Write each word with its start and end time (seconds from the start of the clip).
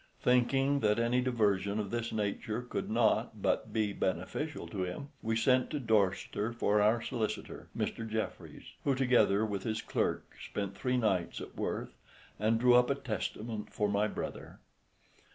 Thinking 0.19 0.79
that 0.79 0.97
any 0.97 1.21
diversion 1.21 1.79
of 1.79 1.91
this 1.91 2.11
nature 2.11 2.63
could 2.63 2.89
not 2.89 3.39
but 3.39 3.71
be 3.71 3.93
beneficial 3.93 4.65
to 4.69 4.81
him, 4.81 5.09
we 5.21 5.35
sent 5.35 5.69
to 5.69 5.79
Dorchester 5.79 6.51
for 6.51 6.81
our 6.81 7.03
solicitor, 7.03 7.67
Mr. 7.77 8.09
Jeffreys, 8.09 8.63
who 8.83 8.95
together 8.95 9.45
with 9.45 9.61
his 9.61 9.83
clerk 9.83 10.25
spent 10.43 10.75
three 10.75 10.97
nights 10.97 11.39
at 11.39 11.55
Worth, 11.55 11.93
and 12.39 12.59
drew 12.59 12.73
up 12.73 12.89
a 12.89 12.95
testament 12.95 13.71
for 13.71 13.87
my 13.87 14.07
brother. 14.07 14.57